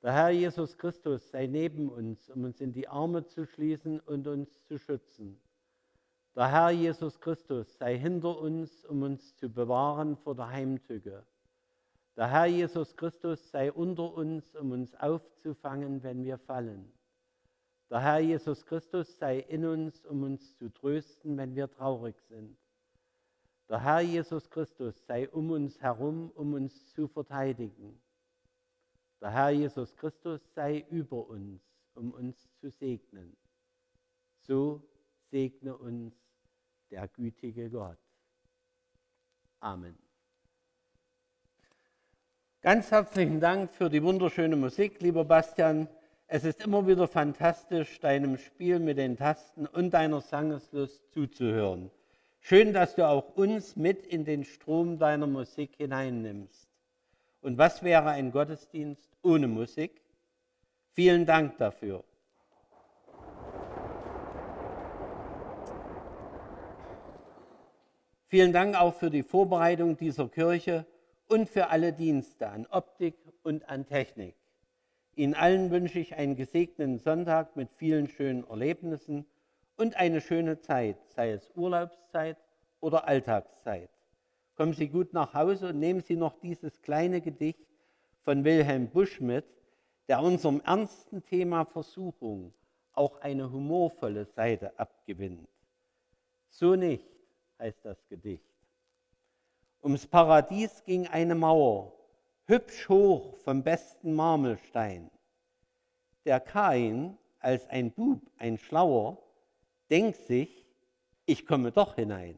Der 0.02 0.14
Herr 0.14 0.30
Jesus 0.30 0.78
Christus 0.78 1.30
sei 1.30 1.48
neben 1.48 1.90
uns, 1.90 2.30
um 2.30 2.44
uns 2.44 2.60
in 2.60 2.74
die 2.74 2.88
Arme 2.88 3.26
zu 3.26 3.46
schließen 3.46 4.00
und 4.02 4.28
uns 4.28 4.62
zu 4.64 4.78
schützen. 4.78 5.40
Der 6.36 6.52
Herr 6.52 6.72
Jesus 6.72 7.20
Christus 7.20 7.78
sei 7.78 7.98
hinter 7.98 8.38
uns, 8.40 8.86
um 8.86 9.02
uns 9.02 9.36
zu 9.36 9.50
bewahren 9.50 10.18
vor 10.18 10.36
der 10.36 10.50
Heimtücke. 10.50 11.26
Der 12.18 12.30
Herr 12.30 12.46
Jesus 12.46 12.96
Christus 12.98 13.50
sei 13.52 13.72
unter 13.72 14.14
uns, 14.14 14.56
um 14.56 14.72
uns 14.72 14.94
aufzufangen, 14.96 16.04
wenn 16.04 16.24
wir 16.26 16.38
fallen. 16.38 16.92
Der 17.90 18.02
Herr 18.02 18.20
Jesus 18.20 18.66
Christus 18.66 19.18
sei 19.18 19.40
in 19.40 19.66
uns, 19.66 20.06
um 20.06 20.24
uns 20.24 20.58
zu 20.58 20.70
trösten, 20.70 21.38
wenn 21.38 21.56
wir 21.56 21.72
traurig 21.72 22.16
sind. 22.28 22.58
Der 23.70 23.84
Herr 23.84 24.02
Jesus 24.02 24.50
Christus 24.50 25.06
sei 25.06 25.30
um 25.30 25.52
uns 25.52 25.80
herum, 25.80 26.32
um 26.32 26.54
uns 26.54 26.92
zu 26.94 27.08
verteidigen. 27.08 28.02
Der 29.22 29.32
Herr 29.32 29.52
Jesus 29.52 29.96
Christus 29.96 30.42
sei 30.56 30.86
über 30.90 31.28
uns, 31.28 31.62
um 31.94 32.12
uns 32.12 32.50
zu 32.60 32.72
segnen. 32.72 33.38
So 34.40 34.82
segne 35.30 35.78
uns 35.78 36.16
der 36.90 37.08
gütige 37.10 37.70
Gott. 37.70 38.00
Amen. 39.60 39.96
Ganz 42.62 42.90
herzlichen 42.90 43.40
Dank 43.40 43.72
für 43.72 43.90
die 43.90 44.02
wunderschöne 44.02 44.56
Musik, 44.56 45.00
lieber 45.00 45.24
Bastian. 45.26 45.88
Es 46.26 46.44
ist 46.44 46.62
immer 46.62 46.88
wieder 46.88 47.08
fantastisch, 47.08 48.00
deinem 48.00 48.38
Spiel 48.38 48.80
mit 48.80 48.98
den 48.98 49.16
Tasten 49.16 49.68
und 49.68 49.92
deiner 49.92 50.22
Sangeslust 50.22 51.12
zuzuhören. 51.12 51.92
Schön, 52.42 52.74
dass 52.74 52.96
du 52.96 53.08
auch 53.08 53.36
uns 53.36 53.76
mit 53.76 54.06
in 54.08 54.26
den 54.26 54.44
Strom 54.44 54.98
deiner 54.98 55.28
Musik 55.28 55.72
hineinnimmst. 55.78 56.68
Und 57.42 57.58
was 57.58 57.84
wäre 57.84 58.10
ein 58.10 58.32
Gottesdienst 58.32 59.10
ohne 59.22 59.48
Musik? 59.48 60.02
Vielen 60.94 61.26
Dank 61.26 61.58
dafür. 61.58 62.04
Vielen 68.28 68.54
Dank 68.54 68.80
auch 68.80 68.94
für 68.94 69.10
die 69.10 69.24
Vorbereitung 69.24 69.98
dieser 69.98 70.28
Kirche 70.28 70.86
und 71.28 71.50
für 71.50 71.70
alle 71.70 71.94
Dienste 71.94 72.48
an 72.48 72.68
Optik 72.70 73.16
und 73.44 73.68
an 73.70 73.86
Technik. 73.88 74.36
Ihnen 75.16 75.34
allen 75.34 75.72
wünsche 75.72 76.00
ich 76.00 76.16
einen 76.16 76.36
gesegneten 76.36 77.00
Sonntag 77.00 77.56
mit 77.56 77.70
vielen 77.74 78.08
schönen 78.08 78.48
Erlebnissen 78.48 79.26
und 79.80 79.96
eine 79.96 80.20
schöne 80.20 80.60
Zeit, 80.60 80.98
sei 81.16 81.32
es 81.32 81.50
Urlaubszeit 81.56 82.38
oder 82.82 83.08
Alltagszeit. 83.08 83.90
Kommen 84.56 84.74
Sie 84.74 84.90
gut 84.90 85.14
nach 85.14 85.34
Hause 85.34 85.70
und 85.70 85.80
nehmen 85.80 86.02
Sie 86.02 86.18
noch 86.18 86.38
dieses 86.42 86.82
kleine 86.82 87.22
Gedicht 87.22 87.66
von 88.24 88.44
Wilhelm 88.44 88.90
Busch 88.90 89.22
mit, 89.22 89.46
der 90.10 90.22
unserem 90.22 90.60
ernsten 90.66 91.24
Thema 91.24 91.64
Versuchung 91.64 92.54
auch 92.92 93.22
eine 93.22 93.50
humorvolle 93.50 94.26
Seite 94.26 94.78
abgewinnt. 94.78 95.48
So 96.50 96.76
nicht 96.76 97.08
heißt 97.58 97.86
das 97.86 98.06
Gedicht. 98.10 98.44
Ums 99.82 100.06
Paradies 100.06 100.84
ging 100.84 101.08
eine 101.08 101.36
Mauer, 101.36 101.94
hübsch 102.48 102.90
hoch 102.90 103.38
vom 103.38 103.64
besten 103.64 104.14
Marmelstein. 104.14 105.10
Der 106.26 106.42
Kain, 106.42 107.18
als 107.40 107.66
ein 107.70 107.94
Bub, 107.94 108.20
ein 108.38 108.58
Schlauer, 108.58 109.29
denkt 109.90 110.18
sich, 110.18 110.66
ich 111.26 111.46
komme 111.46 111.72
doch 111.72 111.96
hinein. 111.96 112.38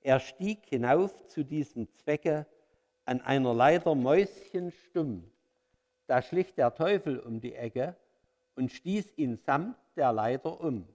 Er 0.00 0.20
stieg 0.20 0.66
hinauf 0.66 1.26
zu 1.28 1.44
diesem 1.44 1.92
Zwecke 1.92 2.46
an 3.04 3.20
einer 3.20 3.54
Leiter 3.54 3.94
mäuschenstumm. 3.94 5.30
Da 6.06 6.22
schlich 6.22 6.54
der 6.54 6.74
Teufel 6.74 7.18
um 7.18 7.40
die 7.40 7.54
Ecke 7.54 7.96
und 8.54 8.72
stieß 8.72 9.16
ihn 9.16 9.36
samt 9.36 9.76
der 9.96 10.12
Leiter 10.12 10.60
um. 10.60 10.86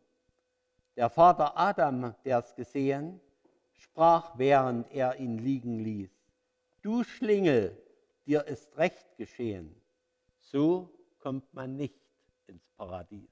Der 0.96 1.10
Vater 1.10 1.58
Adam, 1.58 2.16
der 2.24 2.40
es 2.40 2.56
gesehen, 2.56 3.20
sprach, 3.74 4.38
während 4.38 4.92
er 4.92 5.20
ihn 5.20 5.38
liegen 5.38 5.80
ließ, 5.80 6.10
du 6.82 7.04
Schlingel, 7.04 7.78
dir 8.26 8.46
ist 8.46 8.76
recht 8.78 9.18
geschehen. 9.18 9.76
So 10.40 10.90
kommt 11.20 11.54
man 11.54 11.76
nicht 11.76 12.00
ins 12.48 12.66
Paradies. 12.78 13.30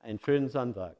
Einen 0.00 0.18
schönen 0.18 0.48
Sonntag. 0.48 0.96